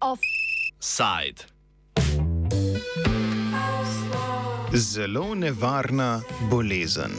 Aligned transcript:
Offside. 0.00 1.44
Zelo 4.72 5.34
nevarna 5.34 6.22
bolezen. 6.50 7.12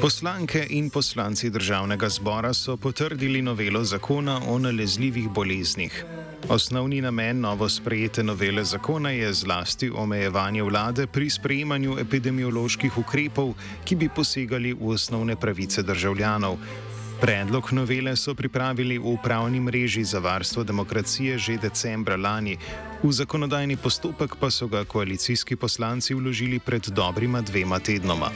Poslanke 0.00 0.66
in 0.70 0.90
poslanci 0.90 1.50
državnega 1.50 2.08
zbora 2.08 2.54
so 2.54 2.76
potrdili 2.76 3.42
novelo 3.42 3.84
zakona 3.84 4.40
o 4.48 4.58
nalezljivih 4.58 5.28
boleznih. 5.28 6.04
Osnovni 6.48 7.00
namen 7.00 7.40
novo 7.40 7.68
sprejete 7.68 8.22
novele 8.22 8.64
zakona 8.64 9.10
je 9.10 9.32
zlasti 9.32 9.90
omejevanje 9.90 10.62
vlade 10.62 11.06
pri 11.06 11.30
sprejemanju 11.30 11.98
epidemioloških 11.98 12.98
ukrepov, 12.98 13.54
ki 13.84 13.96
bi 13.96 14.08
posegali 14.08 14.72
v 14.72 14.92
osnovne 14.94 15.36
pravice 15.36 15.82
državljanov. 15.82 16.56
Predlog 17.20 17.72
novele 17.72 18.16
so 18.16 18.34
pripravili 18.34 18.98
v 18.98 19.06
upravni 19.06 19.60
mreži 19.60 20.04
za 20.04 20.18
varstvo 20.18 20.64
demokracije 20.64 21.38
že 21.38 21.58
decembra 21.58 22.16
lani, 22.16 22.56
v 23.02 23.12
zakonodajni 23.12 23.76
postopek 23.76 24.36
pa 24.40 24.50
so 24.50 24.68
ga 24.68 24.84
koalicijski 24.84 25.56
poslanci 25.56 26.14
vložili 26.14 26.58
pred 26.58 26.86
dobrima 26.88 27.40
dvema 27.42 27.78
tednoma. 27.78 28.30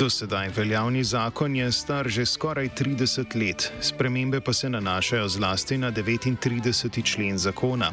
Do 0.00 0.10
sedaj 0.10 0.48
veljavni 0.56 1.04
zakon 1.04 1.56
je 1.56 1.72
star 1.72 2.08
že 2.08 2.24
skoraj 2.26 2.68
30 2.68 3.36
let, 3.36 3.72
spremembe 3.80 4.40
pa 4.40 4.52
se 4.52 4.70
nanašajo 4.70 5.28
zlasti 5.28 5.78
na 5.78 5.92
39. 5.92 7.04
člen 7.04 7.38
zakona. 7.38 7.92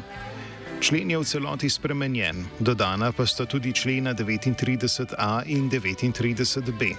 Člen 0.80 1.10
je 1.10 1.18
v 1.18 1.24
celoti 1.24 1.70
spremenjen, 1.70 2.46
dodana 2.60 3.12
pa 3.12 3.26
sta 3.26 3.44
tudi 3.44 3.72
člena 3.72 4.14
39a 4.14 5.42
in 5.46 5.70
39b. 5.70 6.96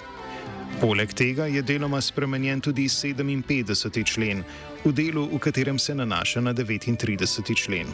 Poleg 0.80 1.12
tega 1.12 1.46
je 1.46 1.62
deloma 1.62 2.00
spremenjen 2.00 2.60
tudi 2.60 2.86
57. 2.88 4.04
člen, 4.04 4.44
v 4.84 4.92
delu, 4.92 5.26
v 5.26 5.38
katerem 5.38 5.78
se 5.78 5.94
nanaša 5.94 6.40
na 6.40 6.54
39. 6.54 7.56
člen. 7.56 7.86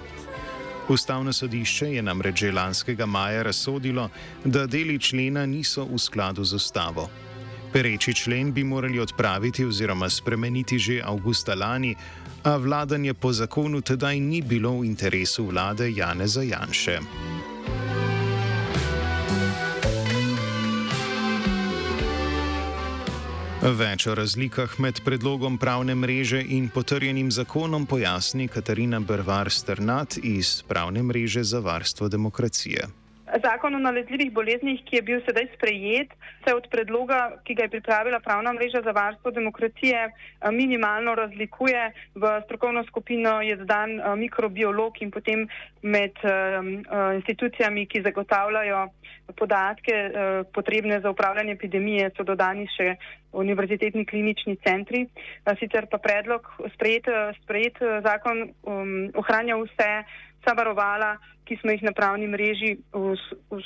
Ustavno 0.89 1.33
sodišče 1.33 1.87
je 1.95 2.03
namreč 2.03 2.39
že 2.39 2.53
lanskega 2.53 3.07
maja 3.07 3.43
razsodilo, 3.43 4.09
da 4.45 4.67
deli 4.67 4.99
člena 4.99 5.47
niso 5.47 5.85
v 5.85 5.99
skladu 5.99 6.45
z 6.45 6.55
ustavo. 6.55 7.09
Pereči 7.73 8.15
člen 8.15 8.53
bi 8.53 8.65
morali 8.65 9.01
odpraviti 9.01 9.65
oziroma 9.65 10.11
spremeniti 10.11 10.79
že 10.79 11.03
avgusta 11.05 11.55
lani, 11.55 11.95
a 12.45 12.57
vladanje 12.57 13.15
po 13.15 13.33
zakonu 13.33 13.81
tedaj 13.81 14.21
ni 14.21 14.43
bilo 14.43 14.79
v 14.79 14.87
interesu 14.87 15.45
vlade 15.45 15.91
Janeza 15.91 16.43
Janše. 16.43 16.99
Več 23.57 24.05
o 24.07 24.15
razlikah 24.15 24.75
med 24.85 24.99
predlogom 25.01 25.57
pravne 25.59 25.95
mreže 25.97 26.43
in 26.45 26.69
potrjenim 26.69 27.31
zakonom 27.33 27.87
pojasni 27.89 28.49
Katarina 28.53 29.01
Brvar 29.01 29.49
Strnat 29.51 30.19
iz 30.23 30.61
pravne 30.69 31.03
mreže 31.03 31.45
za 31.45 31.63
varstvo 31.65 32.09
demokracije. 32.09 32.85
Zakon 33.43 33.75
o 33.75 33.79
nalezljivih 33.79 34.33
boleznih, 34.33 34.81
ki 34.87 34.97
je 34.97 35.03
bil 35.03 35.21
sedaj 35.27 35.49
sprejet, 35.55 36.13
se 36.45 36.55
od 36.55 36.69
predloga, 36.71 37.39
ki 37.45 37.55
ga 37.55 37.67
je 37.67 37.73
pripravila 37.75 38.21
pravna 38.21 38.53
mreža 38.53 38.83
za 38.85 38.93
varstvo 38.97 39.31
demokracije, 39.31 40.05
eh, 40.07 40.51
minimalno 40.51 41.15
razlikuje. 41.15 41.93
V 42.15 42.41
strokovno 42.45 42.85
skupino 42.85 43.41
je 43.43 43.57
zdan 43.63 44.01
eh, 44.01 44.17
mikrobiolog 44.17 45.03
in 45.03 45.11
potem 45.11 45.49
med 45.83 46.19
um, 46.25 46.83
institucijami, 47.15 47.87
ki 47.87 48.03
zagotavljajo 48.03 48.89
podatke 49.37 49.95
potrebne 50.55 51.01
za 51.01 51.11
upravljanje 51.11 51.53
epidemije, 51.53 52.11
so 52.17 52.25
dodani 52.27 52.67
še 52.75 52.97
univerzitetni 53.33 54.03
klinični 54.07 54.57
centri. 54.67 55.05
Sicer 55.61 55.87
pa 55.91 55.99
predlog 55.99 56.49
sprejet, 56.75 57.07
sprejet 57.43 57.79
zakon 58.03 58.49
um, 58.63 59.13
ohranja 59.15 59.61
vse 59.63 59.91
vsa 60.47 60.55
varovala, 60.55 61.17
ki 61.45 61.59
smo 61.61 61.71
jih 61.75 61.83
na 61.83 61.93
pravni 61.93 62.27
mreži 62.27 62.77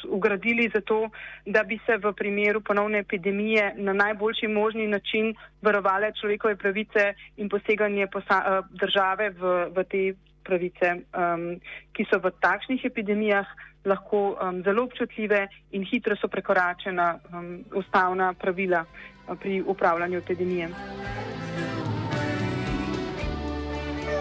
ugradili 0.08 0.70
za 0.74 0.80
to, 0.80 1.08
da 1.46 1.62
bi 1.62 1.78
se 1.86 1.96
v 1.96 2.12
primeru 2.12 2.60
ponovne 2.60 2.98
epidemije 2.98 3.74
na 3.76 3.92
najboljši 3.92 4.48
možni 4.48 4.86
način 4.88 5.34
varovale 5.62 6.12
človekove 6.20 6.56
pravice 6.56 7.14
in 7.36 7.48
poseganje 7.48 8.06
posa, 8.06 8.42
eh, 8.44 8.62
države 8.70 9.30
v, 9.30 9.70
v 9.76 9.84
te 9.84 10.12
pravice, 10.44 10.94
um, 11.12 11.60
ki 11.92 12.04
so 12.08 12.18
v 12.18 12.32
takšnih 12.40 12.84
epidemijah 12.84 13.46
lahko 13.84 14.36
um, 14.40 14.62
zelo 14.64 14.84
občutljive 14.84 15.46
in 15.72 15.84
hitro 15.84 16.16
so 16.16 16.28
prekoračena 16.28 17.18
um, 17.32 17.64
ustavna 17.76 18.32
pravila 18.32 18.80
uh, 18.80 19.36
pri 19.36 19.62
upravljanju 19.62 20.18
epidemije. 20.18 20.68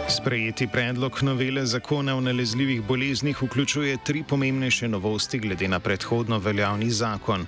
Sprejeti 0.10 0.68
predlog 0.68 1.20
novele 1.22 1.66
zakona 1.66 2.16
o 2.16 2.22
nalezljivih 2.22 2.82
boleznih 2.84 3.44
vključuje 3.44 3.98
tri 4.04 4.24
pomembnejše 4.24 4.88
novosti 4.88 5.40
glede 5.40 5.68
na 5.68 5.80
predhodno 5.80 6.40
veljavni 6.40 6.90
zakon. 6.90 7.46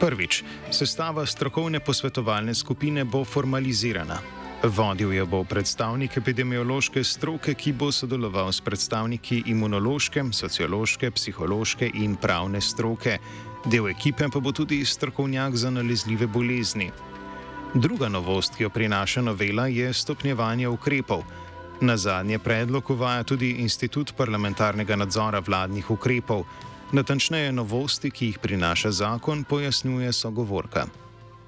Prvič, 0.00 0.42
sestava 0.70 1.26
strokovne 1.26 1.80
posvetovalne 1.80 2.54
skupine 2.54 3.04
bo 3.04 3.24
formalizirana. 3.24 4.18
Vodil 4.62 5.12
jo 5.12 5.26
bo 5.26 5.44
predstavnik 5.44 6.16
epidemiološke 6.16 7.04
stroke, 7.04 7.54
ki 7.54 7.72
bo 7.72 7.92
sodeloval 7.92 8.52
s 8.52 8.60
predstavniki 8.60 9.42
imunološke, 9.46 10.24
sociološke, 10.32 11.10
psihološke 11.10 11.90
in 11.94 12.16
pravne 12.16 12.60
stroke. 12.60 13.18
Del 13.64 13.88
ekipe 13.88 14.28
pa 14.28 14.40
bo 14.40 14.52
tudi 14.52 14.84
strokovnjak 14.84 15.56
za 15.56 15.70
nalezljive 15.70 16.26
bolezni. 16.26 16.90
Druga 17.74 18.08
novost, 18.08 18.56
ki 18.56 18.62
jo 18.62 18.70
prinaša 18.70 19.22
novela, 19.22 19.66
je 19.66 19.92
stopnjevanje 19.92 20.68
ukrepov. 20.68 21.22
Na 21.80 21.96
zadnje 21.96 22.38
predlog 22.38 22.90
uvaja 22.90 23.22
tudi 23.22 23.50
institut 23.50 24.12
parlamentarnega 24.16 24.96
nadzora 24.96 25.40
vladnih 25.40 25.90
ukrepov. 25.90 26.44
Natančneje 26.92 27.52
novosti, 27.52 28.10
ki 28.10 28.26
jih 28.26 28.38
prinaša 28.38 28.90
zakon, 28.90 29.44
pojasnjuje 29.44 30.12
sogovorka. 30.12 30.86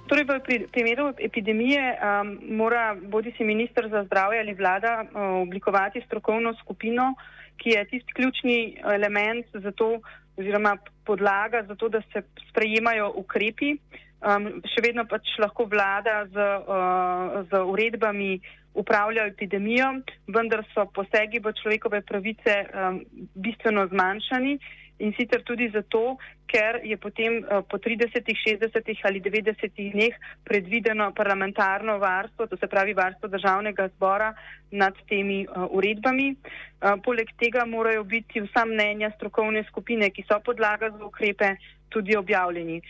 Torej, 0.08 0.24
v 0.24 0.68
primeru 0.72 1.12
epidemije 1.18 1.80
um, 1.96 2.38
mora 2.56 2.94
bodi 2.94 3.32
si 3.36 3.44
ministr 3.44 3.88
za 3.88 4.04
zdravje 4.04 4.40
ali 4.40 4.54
vlada 4.54 5.04
um, 5.04 5.42
oblikovati 5.48 6.02
strokovno 6.06 6.54
skupino, 6.60 7.14
ki 7.56 7.70
je 7.70 7.84
tisti 7.84 8.12
ključni 8.12 8.76
element 8.94 9.46
za 9.54 9.72
to, 9.72 10.00
oziroma 10.36 10.76
podlaga 11.04 11.64
za 11.68 11.74
to, 11.74 11.88
da 11.88 12.02
se 12.12 12.22
sprejemajo 12.50 13.12
ukrepi. 13.16 13.76
Um, 14.24 14.60
še 14.64 14.80
vedno 14.84 15.04
pač 15.08 15.36
lahko 15.38 15.64
vlada 15.68 16.24
z, 16.32 16.36
uh, 16.40 17.40
z 17.48 17.60
uredbami 17.60 18.40
upravljajo 18.74 19.28
epidemijo, 19.28 19.90
vendar 20.26 20.64
so 20.74 20.86
posegi 20.94 21.40
v 21.42 21.52
človekove 21.60 22.00
pravice 22.02 22.56
um, 22.64 23.00
bistveno 23.34 23.86
zmanjšani 23.92 24.58
in 24.98 25.12
sicer 25.18 25.42
tudi 25.42 25.70
zato, 25.72 26.16
ker 26.46 26.80
je 26.84 26.96
potem 26.96 27.40
uh, 27.42 27.62
po 27.66 27.78
30, 27.78 28.22
60 28.22 29.02
ali 29.04 29.20
90 29.20 29.74
dneh 29.74 30.14
predvideno 30.44 31.10
parlamentarno 31.12 31.98
varstvo, 31.98 32.46
to 32.46 32.56
se 32.56 32.66
pravi 32.66 32.94
varstvo 32.94 33.28
državnega 33.28 33.88
zbora 33.96 34.34
nad 34.70 34.94
temi 35.08 35.46
uh, 35.46 35.66
uredbami. 35.70 36.34
Uh, 36.34 37.00
poleg 37.02 37.30
tega 37.38 37.64
morajo 37.66 38.04
biti 38.04 38.40
vsa 38.40 38.64
mnenja 38.64 39.10
strokovne 39.16 39.64
skupine, 39.68 40.10
ki 40.10 40.24
so 40.28 40.38
podlaga 40.44 40.90
za 40.90 41.04
ukrepe, 41.04 41.56
tudi 41.94 42.16
objavljeni. 42.16 42.80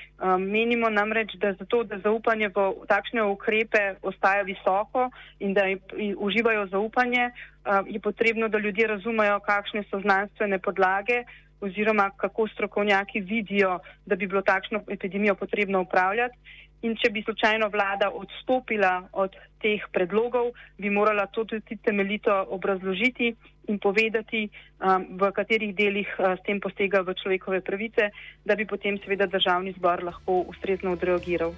Menimo 0.41 0.89
namreč, 0.91 1.35
da 1.37 1.53
zato, 1.53 1.83
da 1.85 1.99
zaupanje 2.01 2.49
v 2.49 2.87
takšne 2.89 3.21
ukrepe 3.29 3.83
ostaja 4.03 4.47
visoko 4.49 5.11
in 5.45 5.53
da 5.53 5.67
uživajo 6.17 6.67
zaupanje, 6.73 7.29
je 7.87 8.01
potrebno, 8.01 8.49
da 8.49 8.59
ljudje 8.59 8.87
razumejo, 8.87 9.41
kakšne 9.45 9.85
so 9.91 10.01
znanstvene 10.01 10.59
podlage 10.59 11.25
oziroma 11.61 12.11
kako 12.17 12.49
strokovnjaki 12.49 13.21
vidijo, 13.21 13.79
da 14.07 14.17
bi 14.17 14.27
bilo 14.27 14.43
takšno 14.43 14.83
epidemijo 14.89 15.35
potrebno 15.35 15.81
upravljati. 15.81 16.37
In 16.85 16.97
če 17.01 17.09
bi 17.11 17.23
slučajno 17.25 17.71
vlada 17.73 18.11
odstopila 18.13 19.09
od 19.13 19.37
teh 19.63 19.85
predlogov, 19.93 20.51
bi 20.79 20.91
morala 20.91 21.25
to 21.27 21.45
tudi 21.45 21.79
temeljito 21.81 22.35
obrazložiti 22.51 23.31
in 23.73 23.79
povedati, 23.79 24.43
um, 24.85 25.07
v 25.17 25.31
katerih 25.33 25.73
delih 25.75 26.11
uh, 26.19 26.35
s 26.37 26.45
tem 26.45 26.61
posega 26.61 27.01
v 27.01 27.15
človekove 27.23 27.63
pravice, 27.65 28.11
da 28.45 28.55
bi 28.55 28.69
potem 28.69 29.01
seveda 29.01 29.27
državni 29.27 29.73
zbor 29.79 30.05
lahko 30.05 30.45
ustrezno 30.53 30.93
odreagiral. 30.93 31.57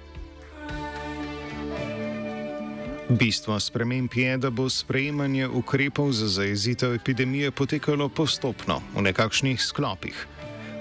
Bistvo 3.09 3.59
sprememb 3.59 4.11
je, 4.15 4.37
da 4.37 4.49
bo 4.49 4.69
sprejemanje 4.69 5.47
ukrepov 5.47 6.11
za 6.11 6.27
zajezitev 6.27 6.93
epidemije 6.93 7.51
potekalo 7.51 8.09
postopno, 8.09 8.81
v 8.95 9.01
nekakšnih 9.01 9.61
sklopih. 9.61 10.27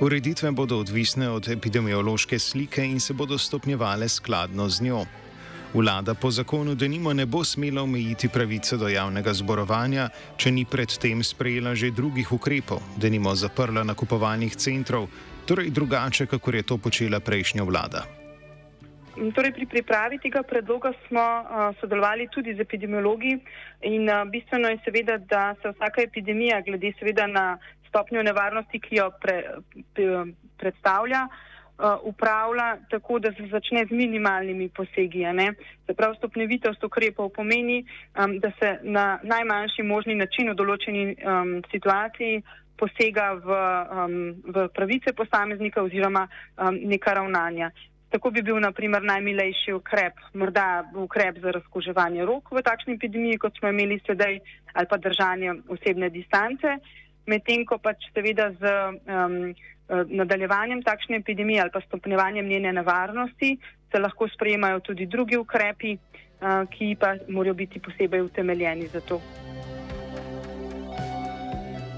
Ureditve 0.01 0.51
bodo 0.51 0.81
odvisne 0.83 1.31
od 1.31 1.49
epidemiološke 1.49 2.39
slike 2.39 2.85
in 2.85 3.01
se 3.01 3.15
bodo 3.15 3.39
stopnjevale 3.39 4.09
skladno 4.09 4.69
z 4.69 4.83
njo. 4.83 5.05
Vlada 5.75 6.15
po 6.15 6.31
zakonu 6.31 6.75
denimo 6.75 7.13
ne 7.13 7.27
bo 7.27 7.45
smela 7.45 7.83
omejiti 7.83 8.29
pravice 8.29 8.77
do 8.77 8.89
javnega 8.89 9.35
zborovanja, 9.35 10.09
če 10.37 10.51
ni 10.51 10.65
predtem 10.65 11.23
sprejela 11.25 11.75
že 11.75 11.91
drugih 11.91 12.33
ukrepov, 12.33 12.83
denimo 12.97 13.35
zaprla 13.35 13.85
nakupovalnih 13.85 14.57
centrov, 14.57 15.07
torej 15.47 15.71
drugače, 15.71 16.27
kako 16.27 16.51
je 16.51 16.63
to 16.63 16.79
počela 16.79 17.21
prejšnja 17.21 17.63
vlada. 17.63 18.26
Torej, 19.17 19.53
pri 19.57 19.65
pripravi 19.67 20.19
tega 20.21 20.43
predloga 20.45 20.93
smo 21.07 21.25
uh, 21.25 21.73
sodelovali 21.81 22.29
tudi 22.29 22.53
z 22.53 22.61
epidemiologi 22.61 23.33
in 23.89 24.05
uh, 24.05 24.29
bistveno 24.29 24.69
je 24.69 24.79
seveda, 24.85 25.17
da 25.19 25.55
se 25.63 25.73
vsaka 25.73 26.03
epidemija, 26.03 26.61
glede 26.61 26.93
seveda 26.99 27.27
na 27.27 27.59
stopnjo 27.89 28.23
nevarnosti, 28.23 28.81
ki 28.81 28.99
jo 28.99 29.09
pre, 29.21 29.39
pre, 29.97 30.27
predstavlja, 30.61 31.23
uh, 31.25 31.97
upravlja 32.03 32.69
tako, 32.93 33.19
da 33.19 33.33
se 33.33 33.49
začne 33.49 33.87
z 33.89 33.97
minimalnimi 33.97 34.69
posegi. 34.69 35.25
Se 35.87 35.95
pravi, 35.95 36.21
stopnevitost 36.21 36.85
ukrepov 36.85 37.33
pomeni, 37.33 37.87
um, 38.21 38.37
da 38.39 38.53
se 38.61 38.79
na 38.83 39.19
najmanjši 39.23 39.83
možni 39.83 40.15
način 40.15 40.53
v 40.53 40.61
določeni 40.61 41.09
um, 41.17 41.57
situaciji 41.73 42.45
posega 42.77 43.33
v, 43.41 43.49
um, 43.49 44.17
v 44.45 44.69
pravice 44.77 45.17
posameznika 45.17 45.81
oziroma 45.83 46.29
um, 46.29 46.77
neka 46.85 47.17
ravnanja. 47.17 47.73
Tako 48.17 48.31
bi 48.33 48.41
bil 48.43 48.57
naprimer 48.65 49.03
najmilejši 49.05 49.75
ukrep, 49.77 50.21
morda 50.41 50.87
ukrep 50.97 51.37
za 51.43 51.51
razkuževanje 51.53 52.25
rok 52.25 52.49
v 52.49 52.63
takšni 52.65 52.95
epidemiji, 52.97 53.37
kot 53.39 53.59
smo 53.59 53.69
imeli 53.69 53.99
sedaj, 54.07 54.39
ali 54.73 54.87
pa 54.89 54.97
držanje 54.97 55.53
osebne 55.69 56.09
distance, 56.09 56.79
medtem 57.29 57.67
ko 57.69 57.77
pač 57.77 58.07
seveda 58.15 58.47
z 58.57 58.71
um, 59.05 59.35
nadaljevanjem 60.09 60.81
takšne 60.83 61.21
epidemije 61.21 61.61
ali 61.61 61.71
pa 61.75 61.83
stopnevanjem 61.85 62.49
njene 62.49 62.73
nevarnosti 62.73 63.59
se 63.93 64.01
lahko 64.01 64.29
sprejemajo 64.33 64.81
tudi 64.81 65.07
drugi 65.07 65.37
ukrepi, 65.37 65.93
uh, 65.97 66.65
ki 66.73 66.97
pa 67.01 67.19
morajo 67.29 67.55
biti 67.55 67.83
posebej 67.85 68.23
utemeljeni 68.31 68.89
za 68.89 69.01
to. 69.01 69.21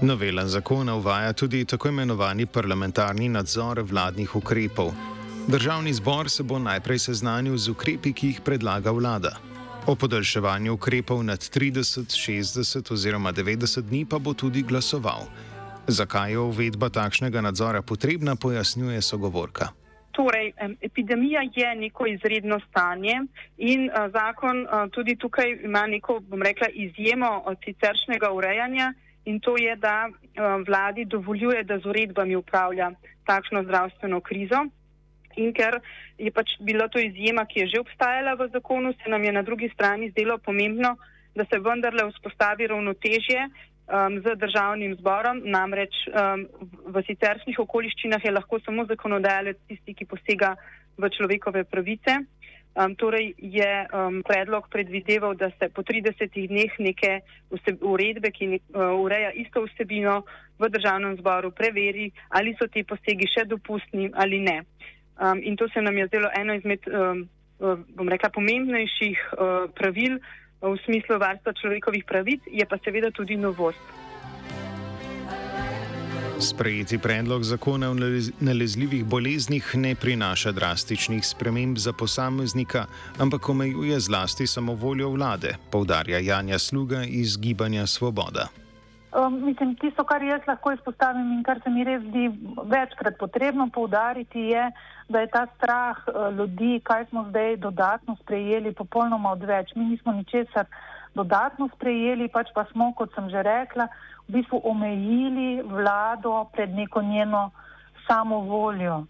Novela 0.01 0.45
zakona 0.47 0.95
uvaja 0.95 1.31
tudi 1.33 1.63
tako 1.65 1.87
imenovani 1.87 2.45
parlamentarni 2.45 3.29
nadzor 3.29 3.79
vladnih 3.87 4.35
ukrepov. 4.35 5.18
Državni 5.49 5.93
zbor 5.93 6.29
se 6.29 6.43
bo 6.43 6.59
najprej 6.59 6.99
seznanil 6.99 7.57
z 7.57 7.71
ukrepi, 7.73 8.11
ki 8.13 8.27
jih 8.27 8.41
predlaga 8.45 8.91
vlada. 8.91 9.31
O 9.87 9.95
podaljševanju 9.95 10.73
ukrepov 10.73 11.23
nad 11.23 11.39
30, 11.39 12.05
60 12.13 12.93
oziroma 12.93 13.33
90 13.33 13.81
dni 13.81 14.05
pa 14.05 14.19
bo 14.19 14.33
tudi 14.33 14.61
glasoval. 14.61 15.25
Zakaj 15.87 16.31
je 16.31 16.37
uvedba 16.37 16.89
takšnega 16.89 17.41
nadzora 17.41 17.81
potrebna, 17.81 18.35
pojasnjuje 18.35 19.01
sogovorka. 19.01 19.73
Torej, 20.11 20.53
epidemija 20.81 21.41
je 21.55 21.75
neko 21.75 22.05
izredno 22.05 22.59
stanje 22.69 23.17
in 23.57 23.89
zakon 24.13 24.67
tudi 24.91 25.15
tukaj 25.15 25.59
ima 25.63 25.87
neko, 25.87 26.19
bom 26.19 26.41
rekla, 26.41 26.67
izjemo 26.73 27.41
od 27.45 27.57
siceršnjega 27.65 28.31
urejanja 28.31 28.93
in 29.25 29.39
to 29.39 29.57
je, 29.57 29.75
da 29.75 30.09
vladi 30.67 31.05
dovoljuje, 31.05 31.63
da 31.63 31.79
z 31.79 31.85
uredbami 31.85 32.35
upravlja 32.35 32.91
takšno 33.25 33.63
zdravstveno 33.63 34.21
krizo. 34.21 34.69
In 35.39 35.53
ker 35.55 35.79
je 36.19 36.31
pač 36.35 36.57
bila 36.59 36.89
to 36.91 36.99
izjema, 36.99 37.45
ki 37.47 37.63
je 37.63 37.71
že 37.75 37.83
obstajala 37.85 38.35
v 38.35 38.49
zakonu, 38.53 38.93
se 38.99 39.09
nam 39.09 39.23
je 39.23 39.31
na 39.31 39.41
drugi 39.41 39.69
strani 39.73 40.11
zdelo 40.11 40.37
pomembno, 40.37 40.97
da 41.35 41.45
se 41.45 41.59
vendarle 41.59 42.09
vzpostavi 42.11 42.67
ravnotežje 42.67 43.41
um, 43.45 44.19
z 44.21 44.35
državnim 44.35 44.95
zborom. 44.99 45.41
Namreč 45.45 45.95
um, 46.07 46.47
v 46.93 47.05
siceršnjih 47.07 47.59
okoliščinah 47.59 48.25
je 48.25 48.33
lahko 48.33 48.59
samo 48.65 48.85
zakonodajalec 48.89 49.61
tisti, 49.67 49.95
ki 49.95 50.09
posega 50.09 50.55
v 50.97 51.09
človekove 51.15 51.63
pravice. 51.63 52.19
Um, 52.79 52.93
torej 52.95 53.33
je 53.37 53.69
um, 53.91 54.21
predlog 54.23 54.69
predvideval, 54.69 55.33
da 55.35 55.49
se 55.57 55.69
po 55.73 55.81
30 55.81 56.29
dneh 56.47 56.75
neke 56.79 57.21
uredbe, 57.81 58.31
ki 58.31 58.47
ne, 58.47 58.59
uh, 58.75 58.93
ureja 59.01 59.31
isto 59.33 59.65
vsebino 59.65 60.21
v 60.59 60.69
državnem 60.69 61.17
zboru, 61.17 61.51
preveri, 61.51 62.11
ali 62.29 62.53
so 62.59 62.69
ti 62.69 62.83
posegi 62.83 63.27
še 63.27 63.47
dopustni 63.49 64.11
ali 64.13 64.39
ne. 64.45 64.61
Um, 65.19 65.41
in 65.43 65.57
to 65.57 65.67
se 65.73 65.81
nam 65.81 65.97
je 65.97 66.07
zdelo 66.07 66.29
eno 66.35 66.53
izmed, 66.53 66.79
um, 66.87 67.27
bom 67.95 68.09
rekla, 68.09 68.29
pomembnejših 68.29 69.17
uh, 69.33 69.71
pravil 69.75 70.19
v 70.61 70.75
smislu 70.85 71.19
varstva 71.19 71.53
človekovih 71.53 72.03
pravic, 72.07 72.41
je 72.51 72.65
pa 72.65 72.77
seveda 72.83 73.11
tudi 73.11 73.35
novost. 73.35 73.79
Sprejeti 76.39 76.97
predlog 76.97 77.43
zakona 77.43 77.89
o 77.91 77.95
nalezljivih 78.39 79.03
boleznih 79.05 79.75
ne 79.75 79.95
prinaša 79.95 80.51
drastičnih 80.51 81.25
sprememb 81.25 81.77
za 81.77 81.93
posameznika, 81.93 82.85
ampak 83.19 83.49
omejuje 83.49 83.99
zlasti 83.99 84.47
samovoljo 84.47 85.09
vlade, 85.09 85.55
povdarja 85.71 86.19
Janja 86.19 86.59
Sluga 86.59 87.03
iz 87.03 87.37
Gibanja 87.37 87.87
Svoboda. 87.87 88.47
Um, 89.09 89.39
mislim, 89.41 89.73
tisto, 89.75 90.03
kar 90.05 90.21
jaz 90.21 90.43
lahko 90.47 90.71
izpostavim 90.75 91.31
in 91.33 91.41
kar 91.43 91.57
se 91.63 91.69
mi 91.73 91.81
res 91.83 92.03
zdi 92.03 92.27
večkrat 92.69 93.15
potrebno 93.17 93.65
poudariti, 93.73 94.43
je, 94.51 94.67
da 95.09 95.23
je 95.23 95.29
ta 95.33 95.47
strah 95.55 96.03
uh, 96.05 96.27
ljudi, 96.37 96.77
kaj 96.85 97.07
smo 97.09 97.23
zdaj 97.29 97.57
dodatno 97.57 98.15
sprejeli, 98.21 98.73
popolnoma 98.73 99.31
odveč. 99.31 99.73
Mi 99.75 99.85
nismo 99.85 100.13
ničesar 100.13 100.69
dodatno 101.17 101.71
sprejeli, 101.73 102.29
pač 102.29 102.53
pa 102.53 102.67
smo, 102.69 102.91
kot 102.93 103.15
sem 103.15 103.31
že 103.33 103.41
rekla, 103.41 103.87
v 104.27 104.37
bistvu 104.37 104.61
omejili 104.63 105.63
vlado 105.65 106.45
pred 106.53 106.69
neko 106.69 107.01
njeno 107.01 107.49
samovoljo. 108.05 109.05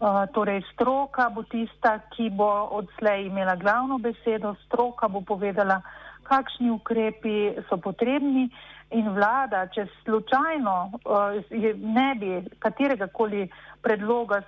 Uh, 0.00 0.24
torej, 0.32 0.64
stroka 0.72 1.28
bo 1.28 1.44
tista, 1.44 1.98
ki 2.16 2.30
bo 2.32 2.48
odslej 2.80 3.28
imela 3.28 3.60
glavno 3.60 4.00
besedo, 4.00 4.56
stroka 4.64 5.08
bo 5.08 5.20
povedala, 5.20 5.82
kakšni 6.24 6.72
ukrepi 6.72 7.60
so 7.68 7.76
potrebni 7.76 8.48
in 8.94 9.10
vlada, 9.14 9.66
če 9.74 9.86
slučajno 10.04 10.74
uh, 11.04 11.38
ne 11.76 12.08
bi 12.20 12.30
katerega 12.62 13.08
koli 13.12 13.48
predloga 13.82 14.42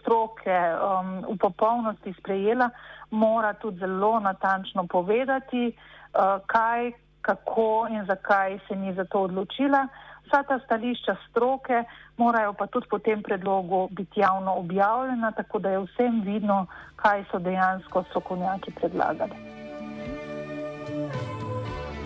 stroke 0.00 0.52
um, 0.52 1.12
v 1.26 1.36
popolnosti 1.42 2.14
sprejela, 2.18 2.70
mora 3.10 3.54
tudi 3.54 3.78
zelo 3.82 4.18
natančno 4.20 4.86
povedati, 4.86 5.70
uh, 5.70 6.38
kaj, 6.46 6.92
kako 7.26 7.86
in 7.90 8.04
zakaj 8.06 8.58
se 8.68 8.76
ni 8.76 8.94
za 8.94 9.04
to 9.04 9.26
odločila. 9.26 9.86
Vsa 10.26 10.42
ta 10.42 10.58
stališča 10.64 11.16
stroke 11.30 11.84
morajo 12.18 12.52
pa 12.52 12.66
tudi 12.66 12.86
po 12.90 12.98
tem 12.98 13.22
predlogu 13.22 13.88
biti 13.90 14.20
javno 14.20 14.54
objavljena, 14.58 15.32
tako 15.32 15.58
da 15.58 15.70
je 15.70 15.84
vsem 15.86 16.22
vidno, 16.24 16.66
kaj 16.96 17.24
so 17.30 17.38
dejansko 17.38 18.04
strokovnjaki 18.10 18.74
predlagali. 18.80 19.45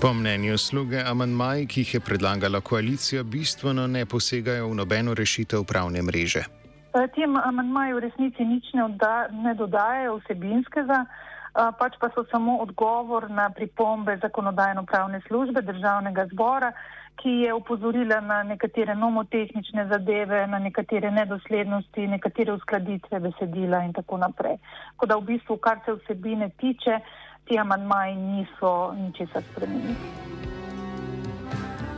Po 0.01 0.13
mnenju 0.15 0.59
sluge, 0.59 1.03
amantmaji, 1.07 1.67
ki 1.67 1.81
jih 1.81 1.95
je 1.95 2.01
predlagala 2.01 2.61
koalicija, 2.61 3.23
bistveno 3.23 3.87
ne 3.87 4.07
posegajo 4.07 4.71
v 4.71 4.75
nobeno 4.75 5.15
rešitev 5.15 5.65
pravne 5.69 6.01
mreže. 6.03 6.41
Eh, 6.97 7.09
tem 7.15 7.37
amantmaji 7.37 7.93
v 7.93 8.01
resnici 8.07 8.45
nič 8.45 8.73
ne, 8.73 8.85
odda, 8.85 9.29
ne 9.45 9.53
dodajajo 9.55 10.17
vsebinskega, 10.23 11.05
eh, 11.05 11.69
pač 11.79 12.01
pa 12.01 12.09
so 12.15 12.25
samo 12.33 12.57
odgovor 12.65 13.29
na 13.31 13.51
pripombe 13.51 14.17
zakonodajno-pravne 14.25 15.21
službe 15.29 15.61
državnega 15.69 16.27
zbora, 16.33 16.73
ki 17.21 17.45
je 17.45 17.55
upozorila 17.55 18.21
na 18.21 18.43
nekatere 18.43 18.95
nomotehnične 18.95 19.85
zadeve, 19.93 20.47
na 20.47 20.59
nekatere 20.59 21.11
nedoslednosti, 21.11 22.07
nekatere 22.07 22.53
uskladitve 22.53 23.21
besedila 23.21 23.85
in 23.85 23.93
tako 23.93 24.17
naprej. 24.17 24.57
Tako 24.97 25.07
da 25.07 25.17
v 25.17 25.29
bistvu, 25.35 25.57
kar 25.57 25.85
se 25.85 25.93
vsebine 25.93 26.49
tiče, 26.57 27.01
ti 27.45 27.59
amantmaji 27.59 28.17
niso 28.17 28.93
ničesar 28.93 29.43
spremenili. 29.53 29.97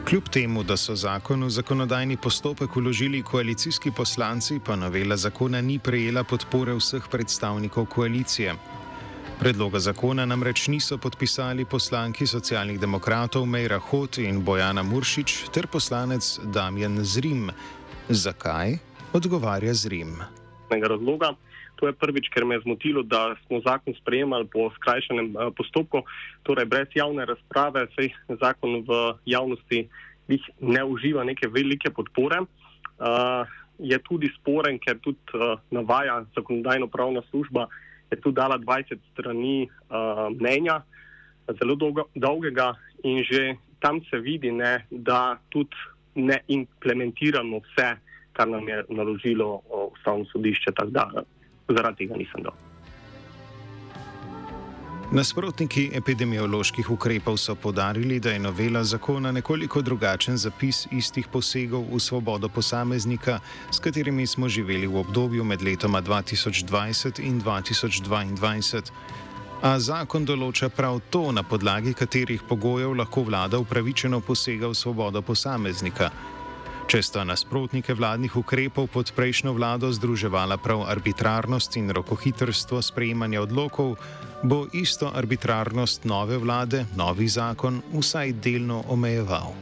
Kljub 0.09 0.29
temu, 0.29 0.63
da 0.63 0.77
so 0.77 0.95
zakon 0.95 1.45
v 1.45 1.51
zakonodajni 1.51 2.17
postopek 2.17 2.77
uložili 2.77 3.23
koalicijski 3.23 3.91
poslanci, 3.97 4.61
pa 4.67 4.77
novela 4.77 5.17
zakona 5.17 5.61
ni 5.61 5.79
prejela 5.79 6.25
podpore 6.25 6.75
vseh 6.75 7.03
predstavnikov 7.11 7.87
koalicije. 7.87 8.55
Predloga 9.39 9.79
zakona 9.79 10.27
namreč 10.27 10.69
niso 10.69 10.99
podpisali 10.99 11.65
poslanki 11.65 12.27
socialnih 12.27 12.81
demokratov 12.81 13.47
Mejra 13.47 13.79
Hot 13.79 14.19
in 14.19 14.45
Bojana 14.45 14.83
Muršič 14.83 15.49
ter 15.53 15.67
poslanec 15.67 16.39
Damjan 16.45 17.05
Zrim. 17.05 17.51
Zakaj? 18.09 18.79
Odgovarja 19.13 19.75
Zrim. 19.75 20.42
Razloga. 20.81 21.35
To 21.77 21.91
je 21.91 21.93
prvič, 21.93 22.31
ker 22.33 22.47
me 22.47 22.57
je 22.57 22.65
zmotilo, 22.65 23.03
da 23.03 23.35
smo 23.47 23.61
zakon 23.61 23.93
sprejemali 23.99 24.47
po 24.49 24.71
skrajšanem 24.79 25.35
uh, 25.37 25.51
postopku, 25.53 26.07
torej 26.47 26.65
brez 26.71 26.89
javne 26.95 27.27
razprave, 27.27 27.89
sej 27.99 28.15
zakon 28.41 28.87
v 28.87 29.19
javnosti 29.27 29.89
ne 30.61 30.83
uživa 30.85 31.25
neke 31.25 31.51
velike 31.51 31.91
podpore. 31.91 32.47
Uh, 33.03 33.45
je 33.83 33.99
tudi 34.07 34.31
sporen, 34.39 34.79
ker 34.79 35.01
tudi 35.03 35.19
uh, 35.35 35.59
navaja 35.75 36.23
zakonodajno-pravna 36.37 37.25
služba, 37.31 37.67
je 38.13 38.21
tudi 38.21 38.39
dala 38.39 38.57
20 38.63 39.03
strani 39.13 39.67
uh, 39.67 40.31
mnenja, 40.31 40.81
zelo 41.59 41.75
dolgo, 41.75 42.07
dolgega 42.15 42.73
in 43.03 43.25
že 43.27 43.57
tam 43.83 43.99
se 44.07 44.23
vidi, 44.23 44.53
ne, 44.53 44.87
da 44.91 45.39
tudi 45.51 45.75
ne 46.15 46.39
implementiramo 46.47 47.59
vse, 47.67 47.89
kar 48.33 48.49
nam 48.49 48.69
je 48.69 48.85
naložilo 48.89 49.61
ustavno 49.93 50.25
sodišče 50.33 50.73
zaradi 51.69 51.97
tega 51.97 52.17
nisem 52.17 52.43
dal. 52.43 52.55
Nasprotniki 55.13 55.91
epidemioloških 55.93 56.91
ukrepov 56.91 57.37
so 57.37 57.55
podarili, 57.55 58.21
da 58.21 58.31
je 58.31 58.39
novela 58.39 58.85
zakona 58.85 59.33
nekoliko 59.33 59.83
drugačen 59.83 60.37
zapis 60.37 60.87
istih 60.91 61.29
posegov 61.29 61.85
v 61.93 62.01
svobodo 62.01 62.49
posameznika, 62.49 63.39
s 63.71 63.79
katerimi 63.79 64.27
smo 64.27 64.49
živeli 64.49 64.87
v 64.87 64.97
obdobju 64.97 65.45
med 65.45 65.63
letoma 65.63 66.03
2020 66.03 67.21
in 67.21 67.43
2022. 67.43 68.91
A 69.63 69.79
zakon 69.79 70.25
določa 70.25 70.69
prav 70.69 71.01
to, 71.11 71.29
na 71.33 71.43
podlagi 71.43 71.93
katerih 71.95 72.43
pogojev 72.49 72.97
lahko 72.97 73.23
vlada 73.23 73.59
upravičeno 73.59 74.21
posega 74.21 74.67
v 74.67 74.75
svobodo 74.75 75.23
posameznika. 75.23 76.11
Če 76.87 77.01
sta 77.03 77.23
nasprotnike 77.25 77.95
vladnih 77.95 78.35
ukrepov 78.37 78.91
pod 78.93 79.13
prejšnjo 79.17 79.55
vlado 79.57 79.89
združevala 79.95 80.59
prav 80.59 80.83
arbitrarnost 80.91 81.79
in 81.81 81.91
rokohitrstvo 81.95 82.83
sprejemanja 82.83 83.43
odlokov, 83.43 83.97
bo 84.43 84.67
isto 84.75 85.09
arbitrarnost 85.15 86.05
nove 86.05 86.37
vlade, 86.43 86.85
novi 86.99 87.29
zakon, 87.29 87.81
vsaj 87.95 88.35
delno 88.43 88.83
omejeval. 88.91 89.55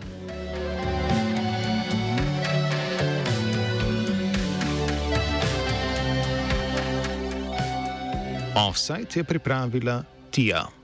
Offside 8.57 9.21
je 9.21 9.25
pripravila 9.25 10.03
Tija. 10.31 10.80